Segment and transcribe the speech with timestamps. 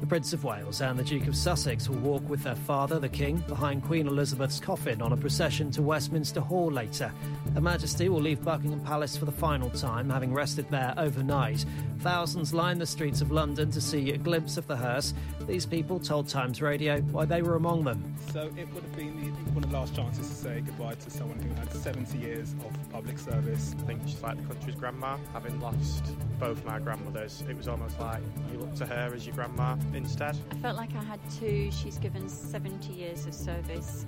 [0.00, 3.08] The Prince of Wales and the Duke of Sussex will walk with their father, the
[3.08, 7.12] King, behind Queen Elizabeth's coffin on a procession to Westminster Hall later.
[7.52, 11.66] Her Majesty will leave Buckingham Palace for the final time, having rested there overnight.
[11.98, 15.12] Thousands line the streets of London to see a glimpse of the hearse.
[15.46, 18.14] These people told Times Radio why they were among them.
[18.32, 21.10] So it would have been the, one of the last chances to say goodbye to
[21.10, 23.74] someone who had 70 years of public service.
[23.78, 25.18] I think she's like the country's grandma.
[25.34, 26.04] Having lost
[26.38, 30.36] both my grandmothers, it was almost like you look to her as your grandma instead.
[30.50, 31.70] I felt like I had two.
[31.70, 34.06] She's given 70 years of service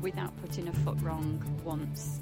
[0.00, 2.20] without putting a foot wrong once.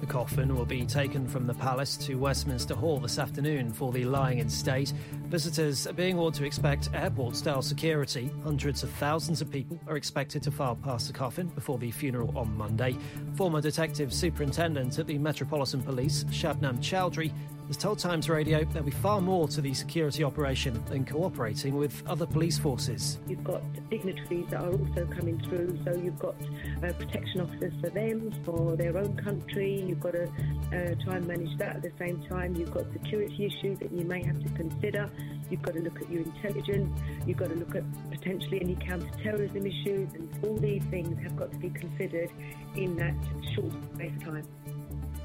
[0.00, 4.06] The coffin will be taken from the palace to Westminster Hall this afternoon for the
[4.06, 4.94] lying in state.
[5.26, 8.30] Visitors are being warned to expect airport style security.
[8.42, 12.36] Hundreds of thousands of people are expected to file past the coffin before the funeral
[12.36, 12.96] on Monday.
[13.36, 17.30] Former Detective Superintendent at the Metropolitan Police, Shabnam Chaudhri,
[17.70, 22.02] has told Times Radio there'll be far more to the security operation than cooperating with
[22.08, 23.18] other police forces.
[23.28, 26.34] You've got dignitaries that are also coming through, so you've got
[26.82, 29.84] uh, protection officers for them, for their own country.
[29.86, 32.56] You've got to uh, try and manage that at the same time.
[32.56, 35.08] You've got security issues that you may have to consider.
[35.48, 37.00] You've got to look at your intelligence.
[37.24, 41.52] You've got to look at potentially any counter-terrorism issues, and all these things have got
[41.52, 42.32] to be considered
[42.74, 43.14] in that
[43.54, 44.79] short space of time.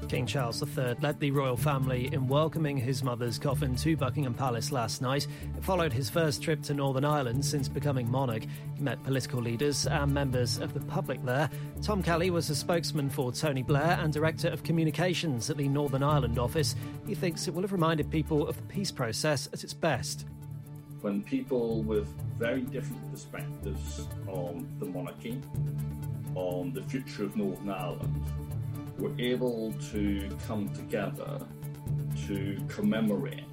[0.08, 4.70] King Charles III led the royal family in welcoming his mother's coffin to Buckingham Palace
[4.70, 5.26] last night.
[5.56, 8.44] It followed his first trip to Northern Ireland since becoming monarch.
[8.76, 11.50] He met political leaders and members of the public there.
[11.82, 16.04] Tom Kelly was a spokesman for Tony Blair and Director of Communications at the Northern
[16.04, 16.76] Ireland office.
[17.06, 20.24] He thinks it will have reminded people of the peace process at its best.
[21.00, 22.06] When people with
[22.38, 25.40] very different perspectives on the monarchy,
[26.34, 28.22] on the future of Northern Ireland,
[28.98, 31.40] were able to come together
[32.26, 33.44] to commemorate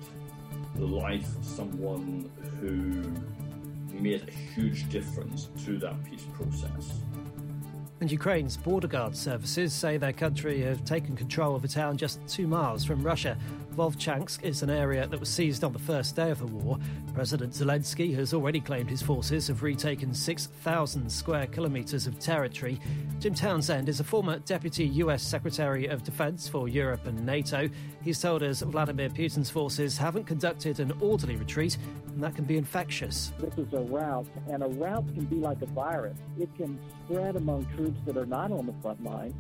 [0.75, 3.03] the life of someone who
[4.01, 7.01] made a huge difference to that peace process.
[8.01, 12.19] And Ukraine's border guard services say their country have taken control of a town just
[12.27, 13.37] two miles from Russia.
[13.73, 16.78] Vovchansk is an area that was seized on the first day of the war.
[17.13, 22.79] President Zelensky has already claimed his forces have retaken 6,000 square kilometres of territory.
[23.19, 27.67] Jim Townsend is a former Deputy US Secretary of Defense for Europe and NATO.
[28.03, 32.57] He's told us Vladimir Putin's forces haven't conducted an orderly retreat, and that can be
[32.57, 33.34] infectious.
[33.40, 36.17] This is a rout, and a rout can be like a virus.
[36.40, 39.34] It can spread among troops that are not on the front lines.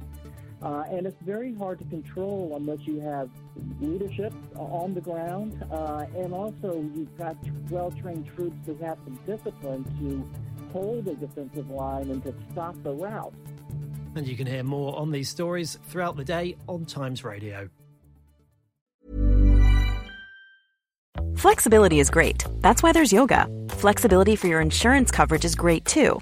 [0.61, 3.29] Uh, and it's very hard to control unless you have
[3.81, 7.35] leadership on the ground, uh, and also you've got
[7.69, 12.91] well-trained troops who have some discipline to hold a defensive line and to stop the
[12.91, 13.33] rout.
[14.15, 17.69] And you can hear more on these stories throughout the day on Times Radio.
[21.35, 22.45] Flexibility is great.
[22.61, 23.47] That's why there's yoga.
[23.69, 26.21] Flexibility for your insurance coverage is great too.